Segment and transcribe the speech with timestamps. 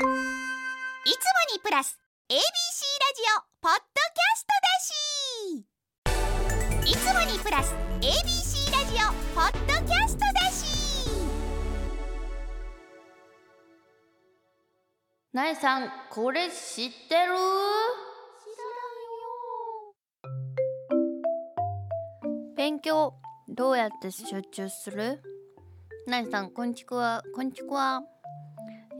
[0.00, 0.08] いつも
[1.52, 1.98] にプラス
[2.30, 4.80] ABC ラジオポッドキャストだ
[6.86, 6.90] し。
[6.90, 10.64] いつもにプラス ABC ラジオポッドキャストだし。
[15.34, 17.34] なえさんこれ知ってる？
[22.56, 23.12] 勉強
[23.48, 25.20] どうやって集中する？
[26.06, 28.00] なえさんこんちくわこんちくわ、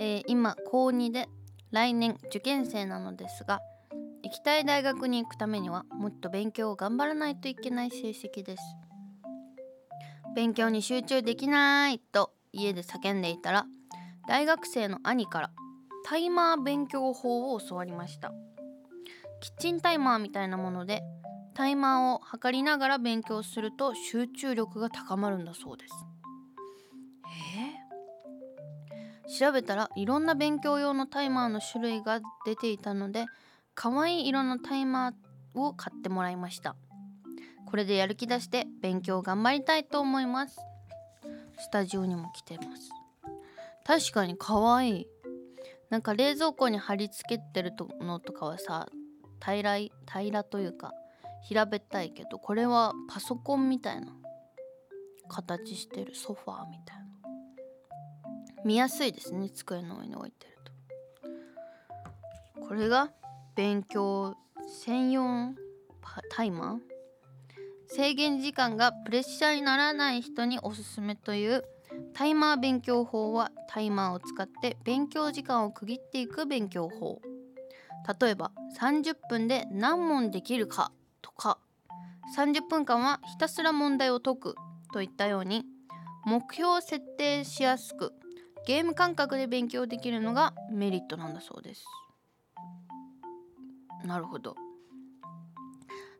[0.00, 1.28] えー今高2で
[1.72, 3.60] 来年受験生なのですが
[4.24, 8.62] 行きたい大学に行くためにはもっと勉強を頑張らないといけない成績です。
[10.34, 13.66] 勉強に集中できないと家で叫んでいたら
[14.28, 15.50] 大学生の兄から
[16.04, 18.32] タイマー勉強法を教わりました。
[19.40, 21.02] キッチンタイマーみたいなもので
[21.54, 25.92] タイマーを測りながら勉強すると集中力が高まるんだそうです。
[27.54, 27.79] えー
[29.38, 33.26] 調べたらいろんな勉強用のタイマーの種類が出ていたので
[33.74, 36.76] 可愛い色のタイマーを買ってもらいました。
[37.66, 40.58] これでやる気出して勉強頑張りたいと思います。
[41.58, 42.90] スタジオにも来てます。
[43.84, 45.06] 確かに可愛い。
[45.88, 48.88] なんか冷蔵庫に貼り付けてるのとかはさ
[49.44, 50.92] 平らい平らというか
[51.42, 54.12] 平べったいけどこれはパソコンみたいな
[55.28, 57.09] 形してるソファーみたいな。
[58.64, 62.60] 見やすいですね机の上に置いてると。
[62.66, 63.10] これが
[63.56, 64.36] 勉強
[64.84, 65.54] 専用
[66.30, 66.78] タイマー。
[67.88, 71.64] 制限時間がプレッシャーにならない人におすすめという
[72.14, 77.20] タイマー勉強法はタイマーを使って勉強時間を区切っていく勉強法。
[78.20, 81.58] 例えば30分で何問できるかとか
[82.36, 84.54] 30分間はひたすら問題を解く
[84.92, 85.64] といったように
[86.24, 88.12] 目標を設定しやすく
[88.70, 91.84] ゲーム感覚で勉強できるのがメリットなんだそうです。
[94.04, 94.54] なるほど。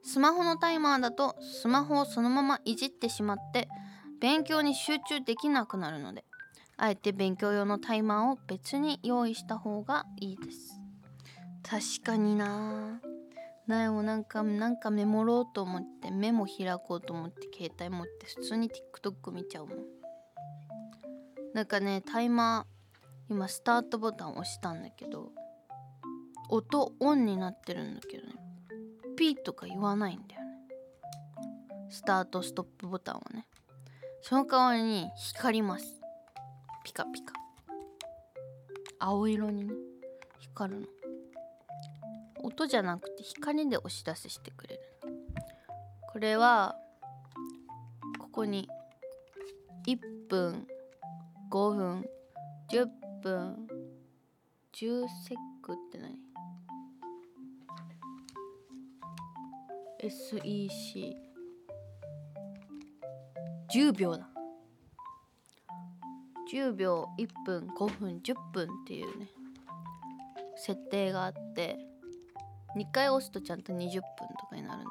[0.03, 3.69] スマホのタイマーだとスマホをそのままいじってしまって
[4.21, 6.25] 勉強に集中できなくなるので
[6.77, 10.81] あえて勉強用のタイマーを別に用意した方がいいです。
[11.63, 13.01] 確かにな。
[13.69, 20.00] なえもなんかなんかメモろうと思ってメモ開こうと思って携帯持って普通に TikTok 見ちゃうもん。
[21.55, 25.31] なんかねタイマー今スタートボタン押したんだけど
[26.49, 28.35] 音オンになってるんだけどね。
[29.17, 30.51] ピーとか言わないんだよね。
[31.91, 33.47] スタートストップボタンはね。
[34.23, 36.01] その代わりに光ります。
[36.85, 37.35] ピカピカ。
[38.99, 39.75] 青色にね。
[40.41, 40.87] 光るの。
[42.43, 44.83] 音じゃなくて光でお知らせしてくれる
[46.13, 46.75] これは
[48.19, 48.69] ここに
[49.87, 50.67] 1分
[51.51, 52.07] 5分。
[52.71, 52.87] 10
[53.25, 53.67] 分。
[54.73, 56.17] 10セックって何
[59.99, 61.17] ？SEC
[63.69, 64.29] 10秒だ。
[66.53, 67.67] 10秒1分。
[67.77, 68.21] 5分。
[68.25, 69.27] 10分っていうね。
[70.57, 71.81] 設定があって。
[72.77, 74.01] 2回押すとちゃんと20分
[74.39, 74.91] とかになるんだ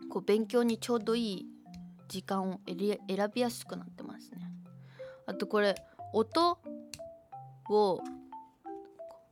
[0.00, 0.08] けど。
[0.08, 1.46] こう勉強にちょうどいい
[2.08, 4.04] 時間を選びやすくなって
[5.36, 5.74] とこれ
[6.12, 6.58] 音
[7.70, 8.00] を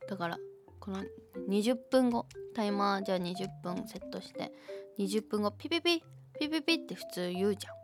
[0.07, 0.37] だから
[0.79, 1.03] この
[1.49, 4.51] 20分後タイマーじゃあ20分セットして
[4.99, 6.03] 20分後ピピピ
[6.39, 7.75] ピピピって普通言うじゃん。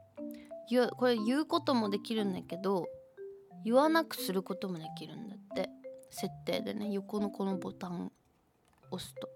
[0.69, 2.87] 言うこれ言うこともできるんだけど
[3.65, 5.69] 言わなくすることもできるんだって。
[6.11, 8.11] 設定でね横のこのボタン
[8.91, 9.29] 押すと。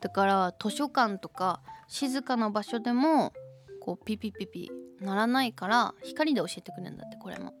[0.00, 3.32] だから図書館とか静かな場所でも
[3.80, 7.54] こうピピピピならないから光で教えてくれるんだってこれも。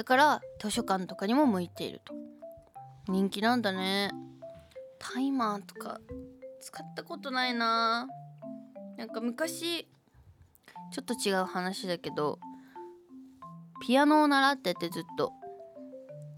[0.00, 2.14] だから図書館とかにも向いていると。
[3.06, 4.10] 人気なんだね。
[4.98, 6.00] タイマーとか
[6.62, 8.08] 使ったことないな。
[8.96, 9.86] なんか昔
[10.90, 12.38] ちょっと違う話だけど
[13.86, 15.34] ピアノを習っててずっと。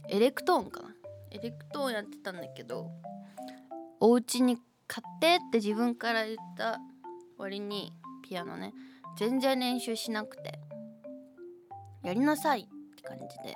[0.08, 0.88] エレクトーンかな。
[1.30, 2.90] エレクトーンやってたんだけど
[4.00, 4.58] お家に
[4.88, 6.80] 買ってって自分から言った
[7.38, 7.92] 割に
[8.28, 8.74] ピアノね
[9.16, 10.58] 全然練習しなくて。
[12.02, 12.64] やりなさいっ
[12.96, 13.54] て感じで。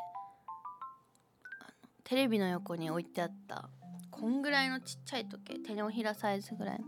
[2.06, 3.68] テレビの横に置いてあった
[4.12, 6.80] こんぐらいのちっちゃい時計手のひらサイズぐらい。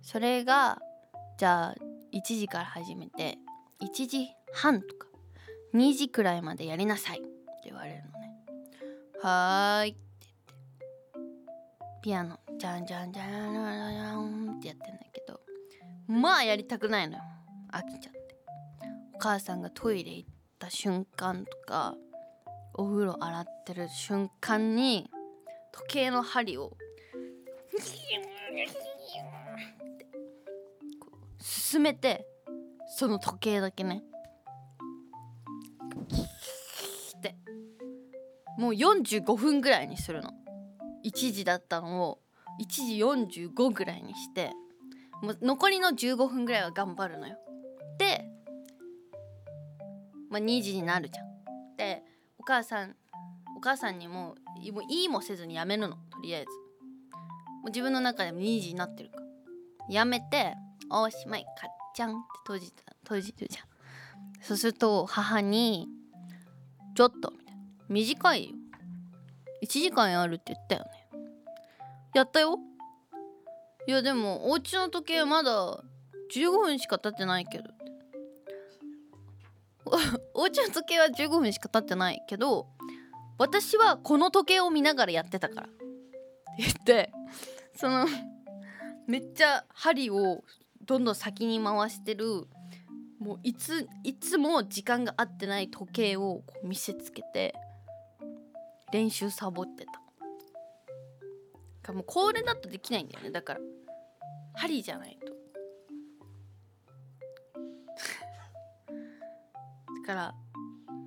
[0.00, 0.78] それが
[1.36, 1.74] じゃあ
[2.14, 3.36] 1時から始めて
[3.82, 5.08] 1時半とか
[5.74, 7.28] 2時くらいまでやりなさいって
[7.64, 8.32] 言われるのね。
[9.20, 9.98] はーいって
[11.14, 15.40] 言ってピアノじゃんじゃんじゃんじゃんじゃんってやってんだけど
[16.06, 17.22] まあやりたくないのよ
[17.72, 18.20] 飽きちゃって。
[19.14, 20.28] お母さんがトイレ行っ
[20.60, 21.96] た瞬間とか
[22.78, 25.10] お風呂洗ってる瞬間に
[25.72, 26.76] 時計の針をこ
[31.12, 32.24] う進めて
[32.86, 34.04] その時計だけね。
[37.18, 37.34] って
[38.56, 40.30] もう45分ぐらいにするの。
[41.04, 42.20] 1時だったのを
[42.60, 44.52] 1時45ぐらいにして
[45.20, 47.36] もう残りの15分ぐらいは頑張るのよ。
[47.98, 48.24] で、
[50.30, 51.37] まあ、2時になるじゃん。
[52.48, 52.96] 母さん
[53.58, 54.34] お母さんにも
[54.72, 56.46] もういいもせずにやめるのとりあえず。
[56.48, 59.22] もう自分の中でも2時になってるから。
[59.90, 60.54] やめて
[60.90, 61.54] 「おしまいかっ
[61.94, 63.66] ちゃん」って閉じた閉じるじゃん。
[64.40, 65.88] そうすると母に
[66.96, 68.56] 「ちょっと」みたいな「短いよ。
[69.62, 70.90] 1時間やるって言ったよね。
[72.14, 72.58] やったよ。
[73.86, 75.82] いやでもお家の時計まだ
[76.34, 77.77] 15分しか経ってないけど。
[80.34, 82.68] おお家の時計は15分しか経ってないけど
[83.38, 85.66] 私はこの時計を見ながらやってたから。
[85.66, 85.76] って
[86.58, 87.12] 言って
[87.76, 88.06] その
[89.06, 90.42] めっちゃ針を
[90.82, 92.46] どんどん先に回してる
[93.20, 97.54] もういついつも時間が合ってない時計をこう見せつけて
[98.92, 101.92] 練習サボってた。
[101.92, 103.30] もうこれだとできないんだよね。
[103.30, 103.60] だから
[104.54, 105.37] 針じゃないと。
[110.08, 110.34] から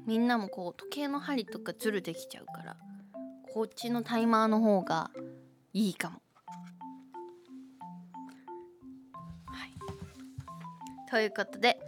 [0.06, 2.78] みんなもこう時計の針とかズルできちゃうから
[3.52, 5.10] こっちのタイマーの方が
[5.74, 6.22] いいかも。
[9.48, 11.80] はい、ということで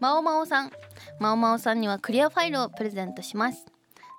[0.00, 0.70] まおまおさん
[1.18, 3.64] まおまおさんにはクリアファイルをプレゼントします。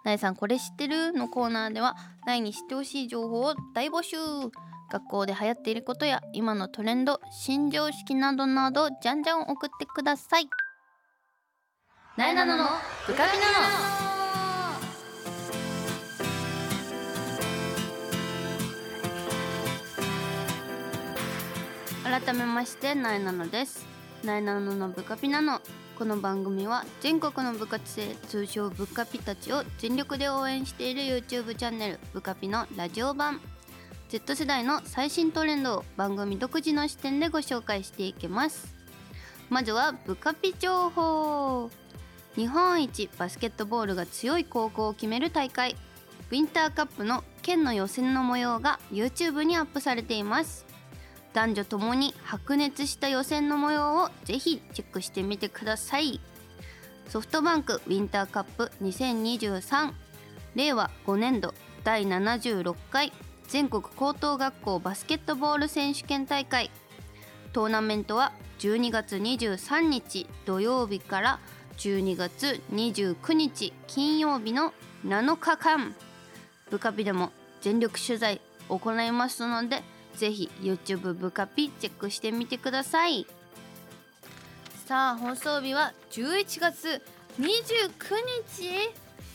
[0.03, 1.95] なえさんこれ知ってるのコーナーでは
[2.25, 4.17] なえに知ってほしい情報を大募集
[4.91, 10.49] 学校で流行っていることや今のトレンド新常識などなどじゃんじゃん送ってください
[12.17, 12.65] なえなのの
[13.07, 13.45] ブカピナ
[22.09, 23.87] の改めましてなえなのです。
[24.25, 25.61] なえなののブカピナの
[25.97, 33.39] この番組は全国の部活生通称ブカピたちを全力で応援している YouTube チャンネルブカピのラジオ版。
[34.09, 38.75] Z 世代の最新トレンドを番組独自の視点でご紹介していきます。
[39.49, 41.71] まずはブカピ情報。
[42.35, 45.75] 日本一バスケットボールが強い高校を決める大会
[46.31, 50.65] ウィンターカップの県の予選の模様が YouTube にアップされています。
[51.33, 56.21] 男女ともに白熱した予選の模様をぜひチェックしてみてください。
[57.07, 59.91] ソフトバンクウィンターカップ2023
[60.55, 63.11] 令和5年度第76回
[63.49, 66.71] 全国高等学校バスケットボール選手権大会。
[67.51, 71.39] トーナメントは12月23日土曜日から
[71.81, 74.71] 12月29日金曜日の
[75.03, 75.95] 7日間。
[76.69, 77.31] ブカピでも
[77.61, 78.39] 全力取材
[78.69, 79.81] 行いますので
[80.15, 83.25] ぜひ YouTube ブカピチェックしてみてください。
[84.85, 87.01] さあ放送日は11月
[87.39, 87.49] 29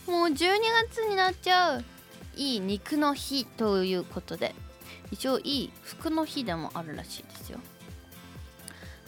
[0.05, 0.09] 日。
[0.09, 0.37] もう12
[0.87, 1.83] 月になっちゃう。
[2.37, 4.55] いい肉の日ということで。
[5.11, 7.59] 一応いい服の日でもあるらしいですよ。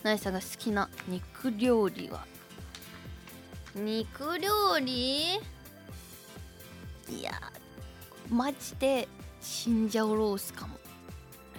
[0.03, 2.25] ナイさんが好きな肉料理は？
[3.75, 5.37] 肉料理？
[7.09, 7.31] いや
[8.29, 9.07] マジで
[9.41, 10.77] チンジャオロースかも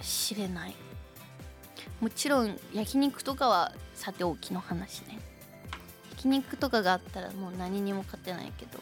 [0.01, 0.75] しれない。
[1.99, 5.19] もちろん焼肉とかはさておきの話ね。
[6.11, 8.79] 焼肉とかがあったらもう何にも勝てないけど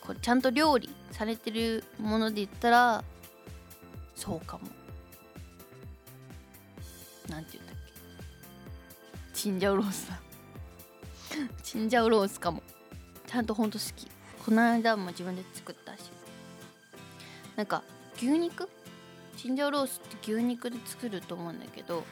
[0.00, 3.04] こうちゃんと料理されてるもので言ったら
[4.14, 4.64] そうかも。
[7.28, 7.92] なんて言ったっけ？
[9.34, 10.18] チンジャオロースだ。
[11.62, 12.62] チンジャオロースかも。
[13.26, 14.08] ちゃんとほんと好き。
[14.44, 16.10] この間も自分で作ったし。
[17.56, 17.82] なんか
[18.16, 18.68] 牛肉？
[19.36, 22.04] チンジャオロースって牛肉で作ると思うんだけど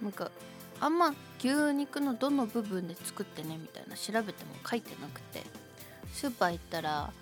[0.00, 0.30] なんか
[0.78, 5.44] あんま牛肉のどの部分で作ってねみたいな調べても書いてなくて。
[6.12, 7.12] スーパー行ったら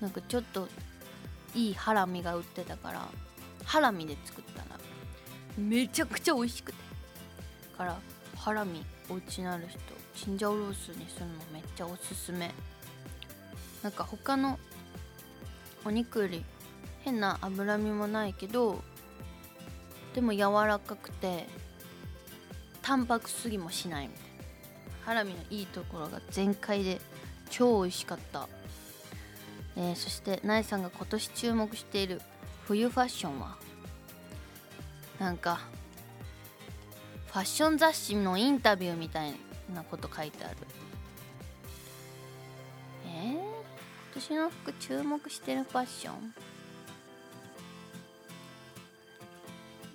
[0.00, 0.68] なんかちょっと
[1.54, 3.08] いいハラミが売ってたから
[3.64, 4.78] ハラミで作ったら
[5.58, 6.78] めちゃくちゃ美味しくて。
[7.76, 7.98] から
[8.36, 9.78] ハラミお家にある人
[10.16, 12.52] チンジャオロースにするのめっちゃおすすめ。
[13.82, 14.58] なんか他の
[15.84, 16.44] お肉より
[17.04, 18.82] 変な脂身もないけど
[20.14, 21.46] でも柔らかくて
[22.82, 24.26] 淡白すぎもしないみたいな。
[25.04, 27.00] ハラミのいいところが全開で
[27.50, 28.48] 超美味しかった、
[29.76, 32.20] えーそしてナイさんが今年注目している
[32.64, 33.56] 冬ファッションは？
[35.20, 35.60] なんか
[37.26, 39.34] ファッション雑誌のインタビューみたい
[39.74, 40.56] なこと書いてある。
[43.06, 43.36] え
[44.14, 46.34] 年の服注目してるファッション？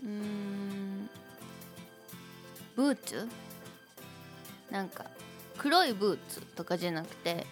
[0.04, 1.10] うん
[2.75, 3.28] ブーツ？
[4.70, 5.06] なんか
[5.58, 7.46] 黒いブーツとかじゃなくて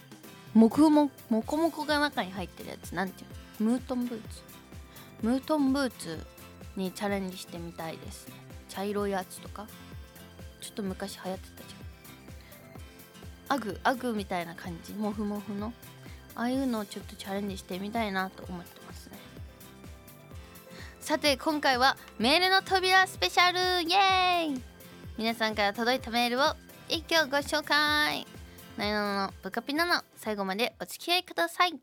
[0.53, 2.93] もくももこもこが中に入ってるやつ。
[2.95, 3.25] なんてい
[3.59, 3.71] うの？
[3.71, 4.41] ムートンブーツ？
[5.21, 6.25] ムートンブーツ
[6.75, 8.33] にチャレンジしてみたいですね。
[8.69, 9.67] 茶色いやつとか？
[10.61, 11.58] ちょっと昔流行って
[13.49, 14.93] アグアグみたいな感じ。
[14.93, 15.73] モフモフの。
[16.35, 19.17] ああいうのをちょっとチャレンジしてみたいなと思ってますね。
[21.01, 23.59] さて今回はメールの扉スペシャル。
[23.89, 24.61] イエーイ！
[25.17, 26.43] 皆さんから届いたメールを
[26.87, 28.25] 一挙ご紹介。
[28.77, 31.73] なえなののブカピナの最後までお付き合いください。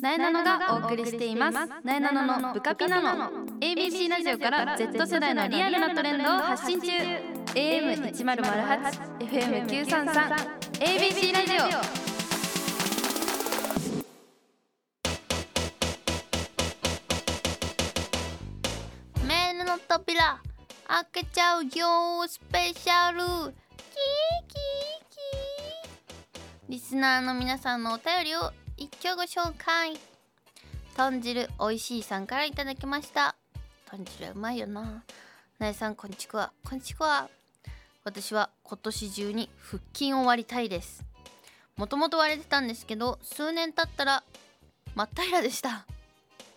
[0.00, 1.58] なえなのがお送りしています。
[1.84, 7.35] なえなののブカピナの ABC ラジオから Z 世代のリアルなトレンドを発信中。
[7.56, 9.96] AM1008 FM933
[10.78, 11.62] ABC ラジオ。
[19.26, 20.42] メールの扉
[20.86, 23.20] 開けちゃうよスペシャル。
[23.20, 23.48] キーキー
[25.08, 26.68] キー。
[26.68, 29.98] リスナーの皆さんのお便りを一挙ご紹介。
[30.94, 33.34] 豚汁おいしいさんからいただきました。
[33.86, 35.02] 豚汁うまいよな。
[35.58, 36.52] なえさんこんちくわ。
[36.62, 37.30] こんちくわ
[38.06, 41.04] 私は今年中に腹筋を割りたいです。
[41.76, 44.22] もともと割れてたんですけど数年経ったら
[44.94, 45.84] 真っ平らでした。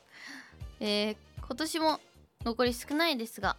[0.79, 2.00] えー、今年も
[2.46, 3.58] 残り少ないですが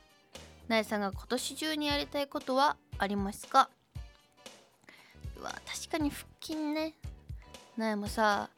[0.68, 3.68] なえさんが今年中にやりたいことはありますか？
[5.37, 6.94] うわ確かに腹筋ね。
[7.76, 8.50] なえもさ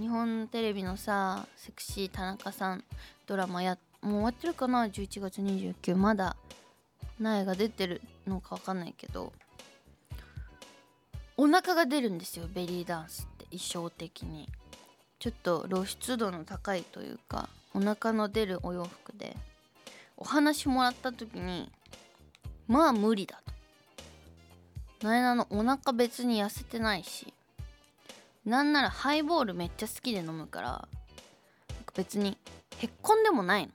[0.00, 2.84] 日本テレビのさセクシー田中さん
[3.26, 6.34] ドラマやもう終わってるかな？11月29まだ。
[7.20, 9.32] なえが出てるのかわかんないけど
[11.36, 14.48] お腹が出るんですよベリーダンスって衣装的に。
[15.18, 19.36] ちょっと露出度の高いというかお腹の出るお洋服で。
[20.16, 21.72] お話もらった時に
[22.68, 23.40] まあ無理だ
[25.00, 25.06] と。
[25.06, 27.34] なえなのお腹別に痩せてないし
[28.44, 30.88] なんならハイボールめっちゃ好きで飲むから
[31.94, 32.38] 別に
[32.78, 33.72] へっこんでもないの。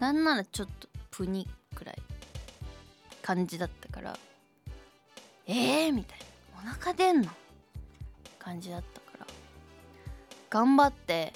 [0.00, 1.46] なんならちょっとプニ
[1.78, 1.96] くらい
[3.22, 4.18] 感じだったから
[5.46, 5.92] えー？
[5.92, 6.24] みたいな。
[6.56, 7.30] お腹出んの？
[8.38, 9.26] 感じだったから。
[10.50, 11.32] 頑張って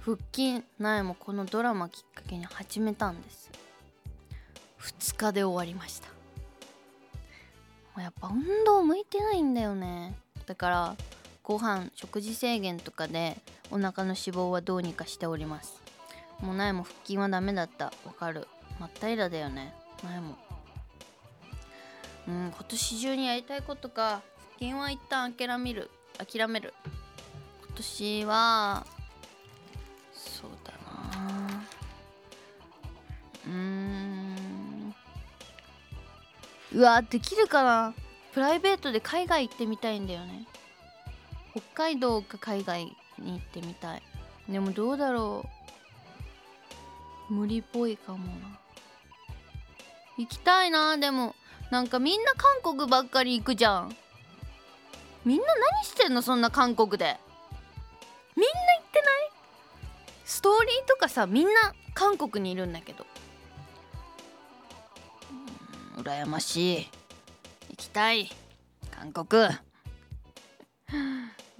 [0.00, 3.50] 腹筋苗もこのドラマきっかけに始めたんです。
[4.80, 6.08] 2日で終わりました。
[8.00, 10.14] やっぱ運動向いてないんだよね。
[10.46, 10.96] だから
[11.42, 13.38] ご飯食事制限とかで
[13.70, 15.80] お腹の脂肪はどうにかしております。
[16.40, 17.86] もう苗も腹筋はダメだった。
[18.04, 18.46] わかる。
[18.78, 19.72] 真っ平らだよね。
[20.02, 20.36] 苗も。
[22.28, 24.22] うん今年中にやりたいことか。
[24.58, 25.90] 腹筋は一旦諦める。
[26.18, 26.74] 諦める。
[27.66, 28.86] 今年は
[30.12, 31.62] そうだな。
[33.46, 34.94] うーん。
[36.72, 37.94] うわできるかな。
[38.32, 40.46] プライベートで海外行ってみたいんだよね。
[41.52, 42.84] 北海道か海外
[43.18, 44.02] に行ってみたい。
[44.48, 45.46] でもどうだろ
[47.30, 47.32] う。
[47.32, 48.58] 無理っぽいかもな。
[50.18, 51.34] 行きたいなでも。
[51.70, 53.96] なんかみんな韓国ばっかり行くじゃん。
[55.24, 57.18] みんな何してんのそんな韓国で。
[58.36, 59.30] みんな行ってない？
[60.24, 61.50] ストーリーとかさみんな
[61.92, 63.04] 韓国にいるんだけど。
[65.96, 66.90] うん羨ましい。
[67.70, 68.30] 行きたい。
[68.92, 69.42] 韓国。
[69.42, 69.50] 行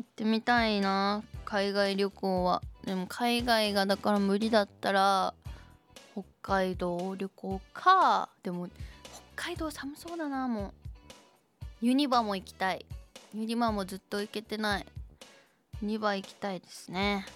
[0.02, 2.62] ってみたいな海外旅行は。
[2.84, 5.45] でも海外がだから無理だったら北
[6.46, 8.68] 海道旅行かでも
[9.34, 10.72] 北海道寒そうだなもう。
[11.82, 12.86] ユニバも行きたい。
[13.34, 14.86] ユニバもずっと行けてない。
[15.82, 17.26] ユニバ行きたいですね。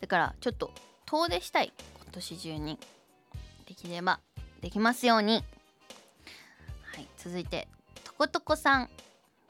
[0.00, 0.70] だからちょっと
[1.04, 1.72] 遠出したい。
[1.96, 2.78] 今年中に。
[3.66, 4.20] できれば
[4.60, 5.42] できますように。
[6.92, 7.66] はい続いて
[8.04, 8.88] とことこさん。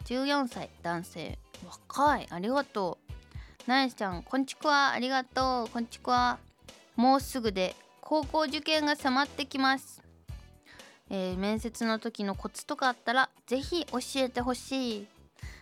[0.06, 1.38] 14歳男性。
[1.66, 2.26] 若い。
[2.30, 2.96] ありがと
[3.66, 3.68] う。
[3.68, 4.92] なえちゃんこんちくわ。
[4.92, 5.68] ありがとう。
[5.68, 6.38] こんちくわ。
[6.96, 7.76] もうすぐで。
[8.10, 10.02] 高校受験が迫ってきます。
[11.10, 15.06] えー面接の時のコツとかあったらぜひ教えてほしい。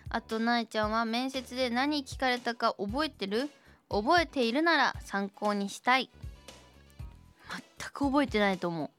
[0.09, 3.51] あとなえちゃんは面接で何聞かれたか覚えてる？
[3.91, 6.09] 覚えているなら参考にしたい。
[7.51, 8.91] 全く覚えてないと思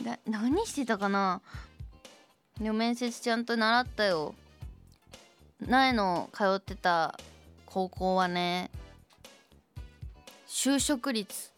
[0.00, 0.04] う。
[0.04, 1.40] な何してたかな？
[2.60, 4.34] でも面接ちゃんと習ったよ。
[5.66, 7.18] 苗の通ってた
[7.64, 8.70] 高校はね
[10.46, 11.50] 就職率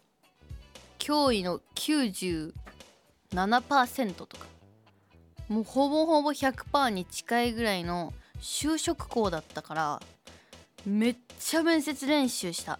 [1.00, 4.46] 驚異の97%とか。
[5.48, 10.00] もうほぼほぼ100%に近いぐらいの就職校だったから
[10.86, 12.78] めっちゃ面接練習した。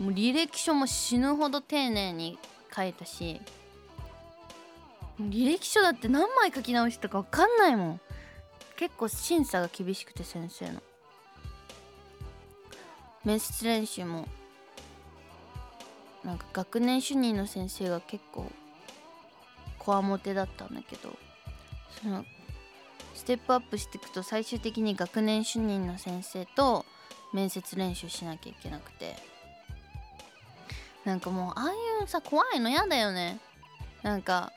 [0.00, 2.38] もう履歴書も死ぬほど丁寧に
[2.74, 3.42] 書いたし
[5.20, 8.00] 履歴書だって何枚書き直したか分かんないもん。
[8.76, 10.82] 結構審査が厳しくて先生の。
[13.24, 14.28] 面接練習も
[16.26, 18.50] なんか学年主任の先生が結構
[19.78, 21.16] こわもてだったんだけど
[22.02, 22.24] その
[23.14, 26.84] ステップアップしていくと最終的に学年主任の先生と
[27.32, 29.16] 面接練習しなきゃいけなくて。
[31.06, 33.38] なんかもうああいうさ怖いの嫌だよね。
[34.02, 34.52] なんか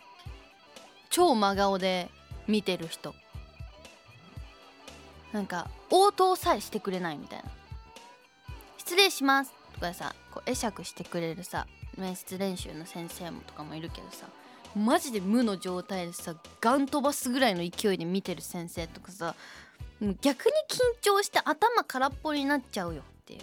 [1.11, 2.09] 超真顔で
[2.47, 3.13] 見てる人。
[5.31, 7.51] なんか応答さえしてくれないみたいな
[8.79, 11.67] 「失礼します」かさこう会釈してくれるさ
[11.97, 14.27] 面接練習の先生もとかもいるけどさ
[14.75, 19.35] マジで無の状態でさガン飛ばすぐらいの勢いで見てる先生とかさ
[19.99, 23.41] 逆に緊張して頭空っぽになっちゃうよっていう。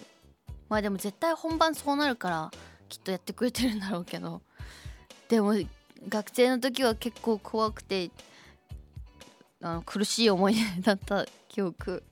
[0.69, 2.51] まあでも絶対本番そうなるから
[2.89, 4.41] きっとやってくれてるんだろうけど。
[5.29, 5.55] でも
[6.09, 8.11] 学生の時は結構怖くて
[9.61, 12.03] あの苦しい思い出だった記憶。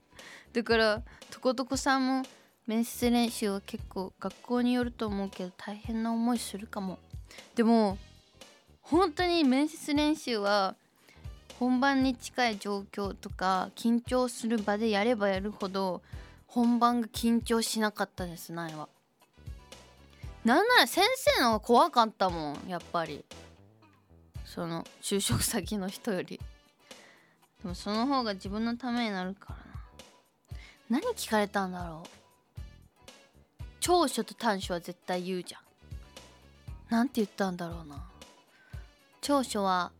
[0.53, 1.01] だから
[1.31, 2.23] とことこさんも
[2.67, 6.97] 面接練習は結構学校によると思うけど大変な思いするかも。
[7.55, 7.97] でも
[8.81, 10.75] 本当に面接練習は
[11.59, 16.01] 本番に近い状況とか緊張する場でやればやるほど
[16.47, 18.89] 本番が緊張しなかったです苗は。
[20.43, 23.23] なんなら先生の方が怖かったもんやっぱり。
[24.45, 26.39] その就職先の人より。
[27.61, 29.55] でもその方が自分のためになるか
[30.89, 31.01] らな。
[31.01, 32.24] 何聞かれたんだろう。
[33.85, 35.61] 長所と短所は絶対言うじゃん。
[36.89, 38.03] なんて言ったんだろうな。
[39.21, 39.91] 長所は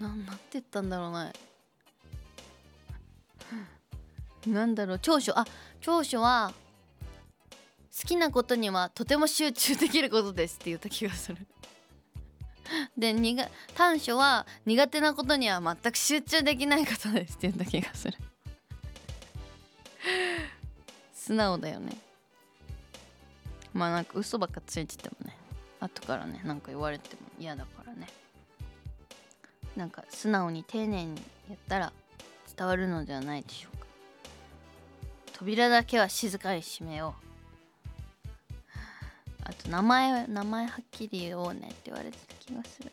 [0.00, 1.30] ななんて言ったんだろうな。
[4.46, 4.98] なんだろう。
[4.98, 5.44] 長所あ
[5.82, 6.54] 長所は
[7.94, 11.46] 好きなことにはとても集中できることですって言った気がする。
[12.96, 18.16] で苦短所は苦手なことには全く集中できないことですって言った気がする。
[21.24, 21.96] 素直だよね。
[23.72, 25.34] まあなんか嘘ばっかついててもね。
[25.80, 28.06] 後からねなんか言われても嫌だからね。
[29.74, 31.14] なんか素直に丁寧に
[31.48, 31.92] やったら
[32.54, 33.86] 伝わるのではないでしょうか。
[35.32, 37.24] 扉だけは静かに閉めよう。
[39.44, 42.92] あと名前名前はっきり言おうねって言われてた気がする。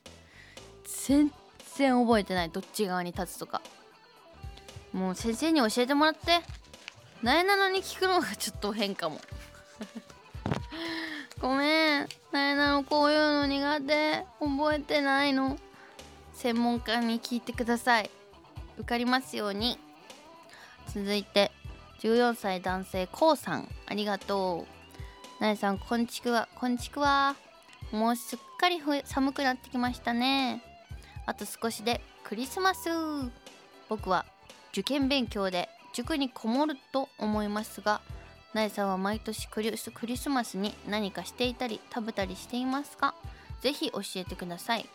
[0.86, 1.30] 全
[1.76, 2.50] 然覚えてない。
[2.50, 3.62] どっち側に立つとか。
[4.94, 6.61] もう先生に教えてもらって。
[7.24, 9.22] なえなのに聞くのがちょっと変かも。
[11.40, 12.10] ごめん。
[12.32, 14.26] なえなのこういうの苦手。
[14.40, 15.60] 覚えてないの。
[16.34, 18.10] 専門家に聞いてください。
[18.78, 19.78] 受かりますように。
[20.88, 21.52] 続いて
[22.00, 23.70] 14歳男性こうさん。
[23.86, 24.66] ありがと
[25.40, 25.44] う。
[25.44, 26.48] なえさんこんちくわ。
[26.56, 27.36] こんちくわ。
[27.92, 30.64] もうすっかり寒くなってきましたね。
[31.28, 32.90] あと少しでクリスマス。
[33.90, 34.26] 僕は
[34.72, 35.70] 受験勉強で
[36.02, 38.02] 塾にこもると思いますが
[38.56, 43.14] なえさんは毎年クリスクリスマスに何かしていたり食べたりしていますか？
[43.62, 44.90] ぜひ教えてください。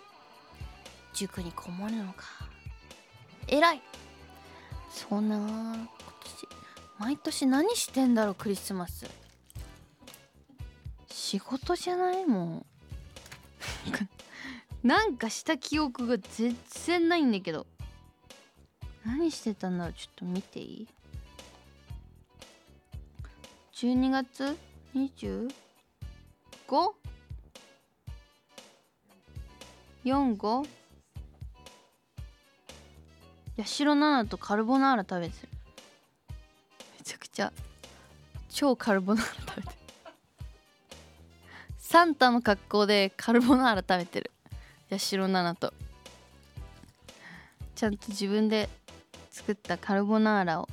[1.14, 2.24] 塾にこもるのか。
[3.46, 3.82] 偉い。
[4.90, 5.88] そうな今
[6.24, 6.48] 年
[6.98, 9.06] 毎年何してんだろうクリスマス。
[11.08, 12.66] 仕事じゃないもん。
[14.82, 17.64] なんかした記憶が全然ないんだけど。
[19.06, 20.88] 何してたんだろうちょっと見ていい
[23.72, 24.56] ？12月
[24.96, 25.48] 25?
[30.04, 30.68] 45?
[33.58, 35.48] 八代奈々とカルボナーラ食べてる。
[36.98, 37.52] めちゃくちゃ
[38.48, 39.74] 超カルボナーラ食べてる。
[41.78, 44.32] サンタの格好でカルボナーラ食べてる。
[44.90, 45.72] 八代奈々と。
[47.76, 48.68] ちゃんと自分で
[49.36, 50.68] 作ったカルボナーラを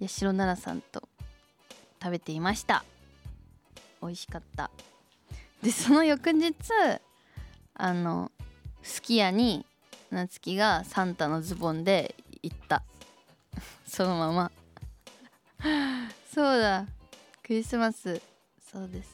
[0.00, 1.08] 八代奈々さんと
[2.00, 2.84] 食べていました。
[4.00, 4.70] 美味しかった。
[5.64, 6.54] でその翌日
[7.74, 8.30] あの
[8.84, 9.66] すき家に
[10.12, 12.84] 夏希がサンタのズボンで行った。
[13.84, 14.52] そのまま。
[16.32, 16.86] そうだ。
[17.42, 18.22] クリスマス。
[18.72, 19.12] そうです。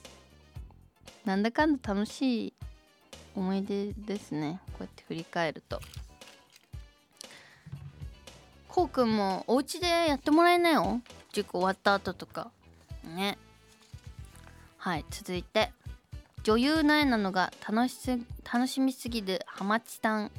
[1.25, 2.53] なんだかんだ楽しい
[3.35, 4.61] 思い出ですね。
[4.73, 5.81] こうやって振り返ると。
[8.79, 11.01] こうくんもお家でやってもらえなよ
[11.33, 12.53] 塾終わった後とか。
[13.03, 13.37] ね。
[14.77, 15.73] はい続いて。
[16.45, 20.31] 女優苗なのが楽しす楽しみすぎるハマチさん、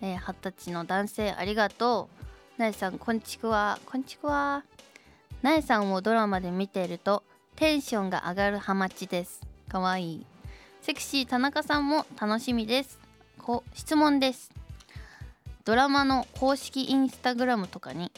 [0.00, 1.32] えー、二十歳の男性。
[1.32, 2.08] ありがと
[2.56, 2.60] う。
[2.60, 3.80] なえさんこんちくわ。
[3.84, 4.62] こんちくわ。
[5.42, 7.24] なえさんをドラマで見ていると
[7.56, 9.40] テンションが上がるハマチです。
[9.68, 10.26] かわいい。
[10.82, 13.00] セクシー田中さんも楽しみです。
[13.38, 14.61] こ質問です。
[15.64, 18.10] ドラマの公式インスタグラムとかに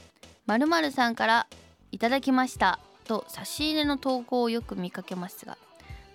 [0.47, 1.47] 〇〇さんから
[1.93, 5.59] いただきましたと差し入れの投稿をよく見かけますが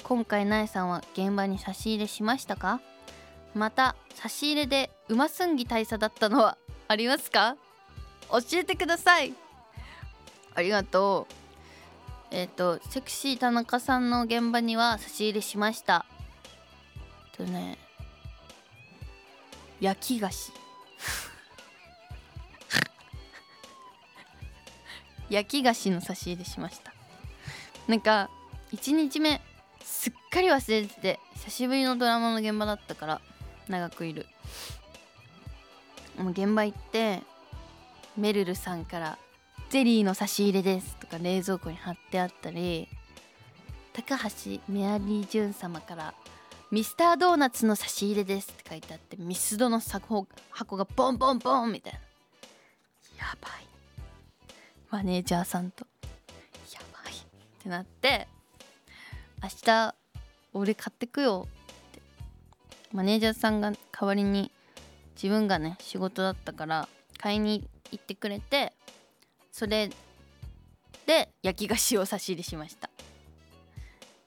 [0.04, 2.82] 今回なえさんは現場に差し入れしましたか？
[3.54, 7.58] また差し入れでうますんぎ大佐だったのはありますか？
[8.32, 9.34] 教えてください。
[10.56, 11.34] ありがとう。
[12.32, 16.06] えっ、とセクシー田中さんの現場には差し入れしました。
[17.36, 17.78] とね
[19.80, 20.52] 焼き菓子。
[25.30, 26.94] 焼き菓子の差し入れしました。
[27.88, 28.30] なんか
[28.72, 29.42] 1日目
[29.84, 33.22] すっかり忘れてて久しぶりのドラマの現場だったから
[33.68, 34.26] 長くいる。
[36.18, 37.22] もう現場行って
[38.18, 39.18] めるるさんから
[39.70, 42.90] 「ゼリーの差し入れです」とか冷蔵庫に貼ってあったり
[43.94, 46.14] 高橋メアリージュン様から
[46.72, 50.28] 「ミスタードーナツの差し入れです」って書いてあってミスドの箱
[50.76, 52.00] がボンボンボンみたいな。
[54.92, 55.86] マネージャーさんと。
[56.74, 57.14] やばい。
[57.14, 57.18] っ
[57.62, 58.28] てなって
[59.44, 59.96] 明日
[60.54, 61.48] 俺買ってくよ。
[61.48, 62.02] って。
[62.92, 64.52] マネージャーさんが代わりに
[65.16, 68.74] 自分がね仕事だったから買いに行ってくれて
[69.52, 69.90] それ
[71.06, 72.90] で焼き菓子を差し入れしました。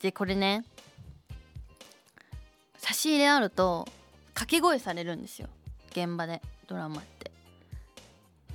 [0.01, 0.65] でこれね
[2.79, 3.89] 差し入れあると
[4.35, 5.49] 掛け声されるんですよ。
[5.91, 7.31] 現場でドラマって。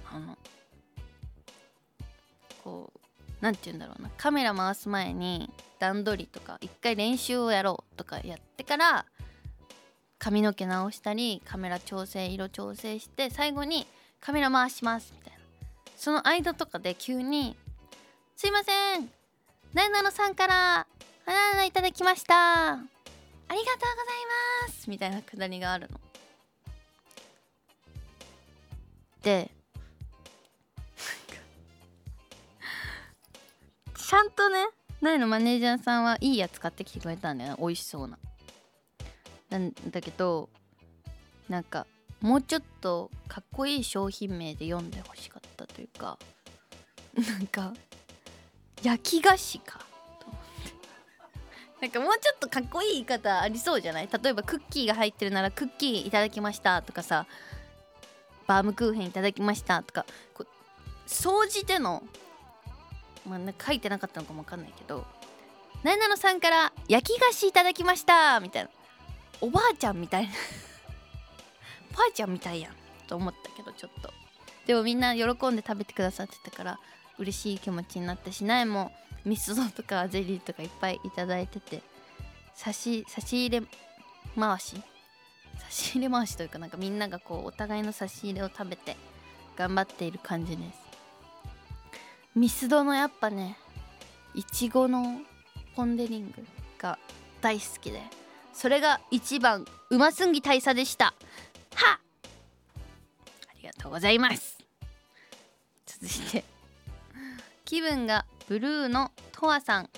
[0.10, 0.38] あの
[2.67, 2.99] こう
[3.39, 4.10] 何て言うんだろうな。
[4.17, 5.49] カメラ回す前に
[5.80, 9.06] 段取りとか一回練習をやろうとかやってから
[10.19, 13.88] 髪の毛直したりカメラ調整色調整して最後に
[14.19, 15.39] カメラ回しますみたいな。
[15.95, 17.56] その間とかで急に
[18.36, 19.10] 「すいません
[19.73, 20.88] なえなのさんから
[21.25, 22.73] 花々いただきました。
[22.73, 23.67] ありがとうござい
[24.67, 25.99] ます」みたいなくだりがあるの。
[29.21, 29.51] で
[34.08, 34.67] ちゃんとね
[35.02, 38.17] なえのマネージャーさんはいいやつ買ってきてくれたんだよ美味しそうな。
[39.50, 40.48] なんだけど
[41.50, 41.86] なんか
[42.22, 46.17] もうちょっとかっこいい商品名で読んでほしかったというか
[47.17, 47.74] なんか
[48.82, 49.80] 焼き菓子か
[50.22, 51.82] と思って。
[51.82, 54.08] なんかもうちょっとかっこいい言い方ありそうじゃない？
[54.24, 57.26] 例えばクッキーが入ってるならクッキーいただきましたとかさ
[58.48, 60.48] バームクーヘンいただきましたとかこう
[61.08, 62.04] 総じての
[63.28, 65.06] まあ、ね、書いてなかったのかもわかんないけど
[65.84, 68.70] 「なえなのさんから焼き菓子いただきました」みたいな。
[69.40, 70.34] おばあちゃんみたいな。
[71.96, 72.76] ばあちゃんみたいやん
[73.08, 74.12] と思ったけどちょっと。
[74.66, 76.80] でもみんな喜んで食べてくださってたから
[77.18, 78.92] 嬉しい気持ちになったし苗も
[79.24, 81.82] ミスドとかゼリーとかいっぱいいただいてて
[82.56, 83.68] 差し差し入れ
[84.38, 84.82] 回し？
[85.60, 88.98] 差し入れ回しというかなんかみんながこうお互いの差し入れを食べて
[89.56, 90.87] 頑張っている感じです。
[92.38, 93.58] ミスドのやっぱね
[94.36, 95.21] いちごの
[95.76, 96.45] ポン・デ・リング
[96.78, 97.00] が
[97.41, 98.00] 大好きで
[98.54, 101.06] それが一番うますんぎ大佐でした。
[101.06, 101.13] は
[101.93, 102.00] あ
[103.60, 104.60] りがとうございます。
[105.88, 106.43] 続いて
[107.65, 109.89] 気分がブルーのとわさん。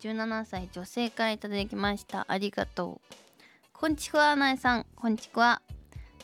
[0.00, 2.26] 17歳女性からいただきました。
[2.28, 3.14] ありがとう。
[3.72, 4.86] こんちくわなえさん。
[4.96, 5.62] こんちくわ。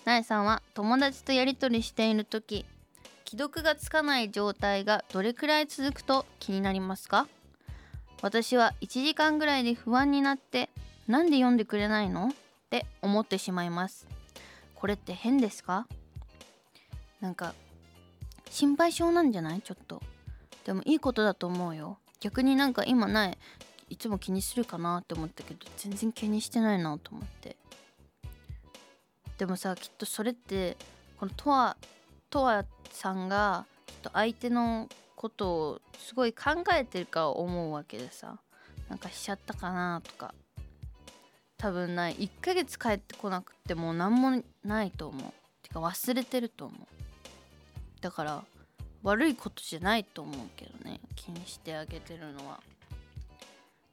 [0.04, 2.66] なえさんは友達とやり取りしている時
[3.30, 7.28] 既読がつかない状態がどれくらい続くと気になりますか？
[8.22, 10.68] 私は1時間ぐらいで不安になって
[11.06, 12.30] なんで読んでくれないの？
[12.30, 12.32] っ
[12.70, 14.08] て思ってしまいます。
[14.74, 15.86] これって変ですか？
[17.20, 17.54] なんか
[18.50, 19.60] 心配性なんじゃない？
[19.62, 20.02] ちょっと。
[20.64, 21.98] でもいいことだと思うよ。
[22.18, 23.38] 逆になんか今ない。
[23.90, 27.54] いつも気にするかなって思ったけど全然気にしてないなと思って。
[29.38, 30.76] でもさきっとそれって
[31.20, 31.76] このとわ
[32.30, 38.38] とわさんがきっと相手のことをすごい考えてるか思うわけでさ。
[38.88, 40.34] なんかしちゃったかなとか。
[41.58, 42.16] 多分ない。
[42.16, 45.32] 1ヶ月帰ってこなくても何もないと思う。
[45.62, 46.86] てか忘れてると思う。
[48.00, 48.42] だから
[49.02, 51.00] 悪いことじゃないと思うけどね。
[51.14, 52.60] 気にしてあげてるのは。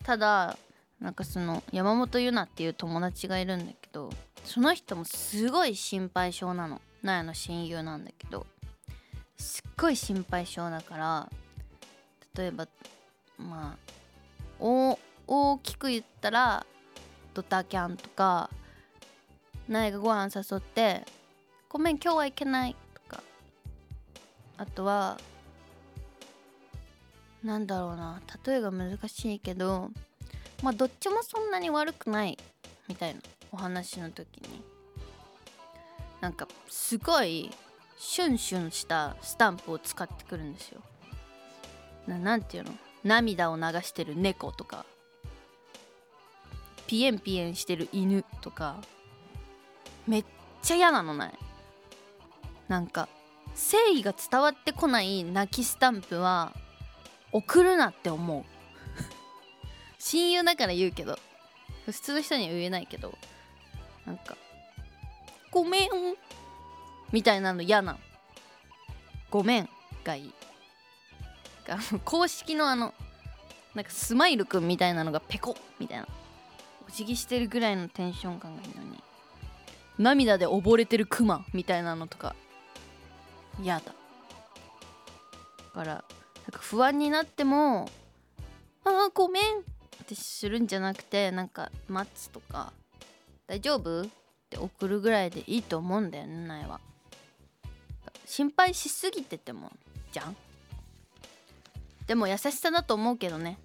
[0.03, 0.57] ただ
[0.99, 4.09] なんかその山本優奈っていう友達がいるんだけど
[4.45, 6.81] その人もすごい心配性なの。
[7.07, 8.45] 納屋の親友なんだけど
[9.37, 11.29] すっごい心配性だから
[12.35, 12.67] 例えば
[13.37, 13.93] まあ
[14.59, 16.65] 大きく言ったら
[17.33, 18.49] ドタキャンとか
[19.67, 21.05] 苗がご飯誘って
[21.69, 23.23] 「ごめん今日は行けない」とか。
[24.57, 25.19] あとは
[27.43, 29.91] なんだろうな例えが難しいけど
[30.63, 32.37] まあどっちもそんなに悪くない
[32.87, 34.76] みたいなお話の時に。
[36.21, 37.51] なんかすごい
[37.97, 40.81] シュンシュンしたスタンプを使ってくるんですよ。
[42.07, 42.71] ななんていうの？
[43.03, 44.85] 涙を流してる猫とか。
[46.87, 48.77] ピエンピエンしてる犬とか。
[50.07, 50.25] めっ
[50.61, 51.33] ちゃ嫌なのない
[52.67, 53.09] なんか
[53.49, 56.53] 誠意が伝わってこない泣きスタンプは
[57.33, 58.43] 送るなって思う。
[59.99, 61.19] 親友だから言うけど。
[61.85, 63.13] 普通の人には言えないけど。
[64.05, 64.37] なんか
[65.57, 65.89] 「ごめん」
[67.11, 67.97] みたいなの嫌な
[69.31, 69.69] ごめん
[70.03, 70.33] がいい。
[72.05, 72.93] 公式のあの
[73.73, 76.07] なんかスマイルくんみたいなのがペコみたいな。
[76.87, 79.03] お辞儀してるぐらいのテンション感がいいのに。
[79.97, 82.35] 涙で溺れてるクマみたいなのとか
[83.59, 83.85] 嫌だ。
[83.85, 83.93] だ
[85.73, 86.05] からなんか
[86.59, 87.89] 不安になっても
[88.85, 92.71] 「ああごめん」ってするんじゃなくてなんか待つとか
[93.47, 94.05] 「大丈夫?」
[94.47, 96.79] って送るぐらいでいいと思うんだよね苗は。
[98.25, 99.71] 心配しすぎてても
[100.11, 100.35] じゃん。
[102.07, 103.57] でも優しさだと思うけどね。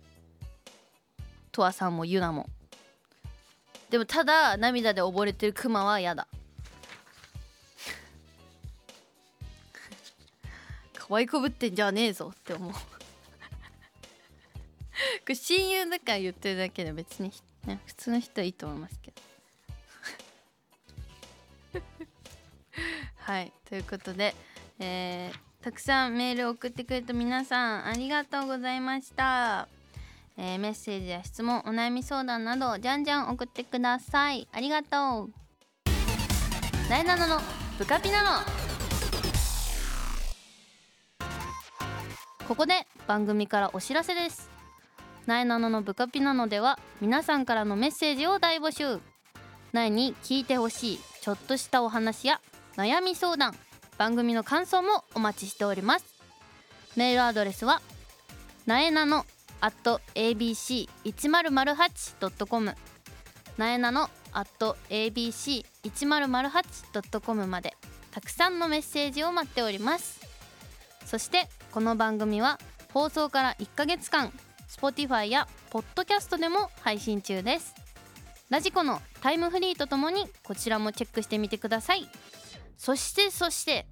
[1.53, 2.49] とわさんもゆなも。
[3.90, 6.27] でもただ涙で溺れてるクマは嫌だ。
[10.95, 12.73] 可愛いこぶってんじゃねえぞって思う。
[12.75, 12.81] こ
[15.29, 17.33] れ親友だから言ってるだけで別に、
[17.66, 19.32] ね、普通の人はいいと思いますけど。
[23.25, 24.35] はいということで、
[24.79, 29.69] えー、たくさんメールを送ってくれた皆さんありがとうございました、
[30.37, 34.49] えーメッセージや質問お悩み相談などじゃんじゃん送ってください。
[34.53, 35.31] ありがとう。
[36.91, 37.41] なえなのの
[37.79, 38.45] ブカピナノ。
[42.49, 44.51] ここで番組からお知らせです。
[45.27, 49.01] なえなののブカピナノでは皆さんからのメッセージを大募集。
[49.73, 52.41] なえに聞いてほしいちょっとしたお話や
[52.77, 53.55] 悩み相談。
[53.99, 56.05] 番組の感想もお待ちしております。
[56.97, 57.81] メールアドレスは
[58.67, 59.25] なえなの
[59.61, 62.75] at abc1008.com
[63.57, 67.77] なえなの at abc1008.com まで
[68.11, 70.21] たくさんのメッセージを待っております。
[71.07, 72.59] そしてこの番組は
[72.93, 74.33] 放送から1ヶ月間
[74.69, 77.75] Spotify や Podcast でも配信中です。
[78.51, 82.09] ラジコのタイムフリーとともにこちらもチェックしてみてください。
[82.85, 83.87] そしてそして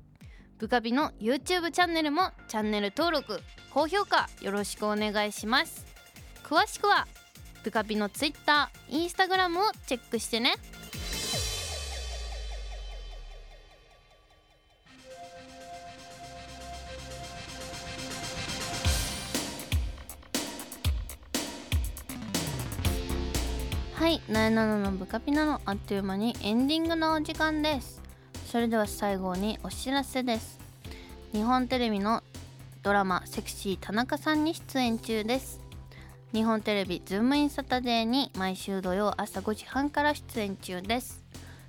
[0.58, 3.40] ブカビの YouTube チャンネルもチャンネル登録
[3.72, 5.86] 高評価よろしくお願いします。
[6.42, 7.06] 詳しくは
[7.62, 10.54] ブカビの Twitter、Instagram をチェックしてね。
[23.94, 28.09] はい、なえなののブカピナのあっという間にエンディングのお時間です。
[28.50, 30.58] それでは最後にお知らせです。
[31.32, 32.24] 日本テレビの
[32.82, 35.60] ドラマ「セクシー田中さん」に出演中です。
[36.32, 41.22] 日本テレビ「ズームインサタデー」に毎週土曜朝5時半から出演中です。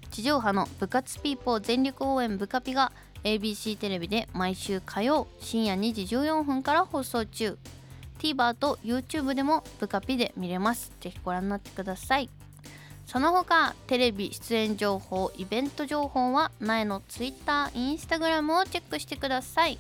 [0.10, 2.92] 地上波の部活ピーポー全力応援ブカピが
[3.24, 7.60] ABC テレビで毎週火曜深夜2時14分から放送中。
[8.18, 10.92] TVer と YouTube でもブカピで見れます。
[11.00, 12.28] ぜひご覧になってください。
[13.12, 19.78] その他テレビ出演情報イベント情報は苗の Twitter、Instagram をチェックしてください。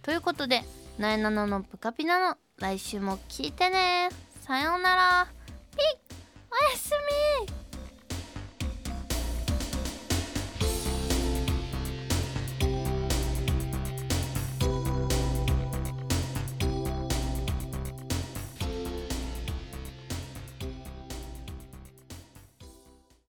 [0.00, 0.62] ということで
[0.96, 4.08] なえなののぷかぴなの来週も聞いてね。
[4.40, 5.26] さようなら。
[5.76, 6.14] ピッ
[6.50, 6.92] おやす
[7.46, 7.65] み。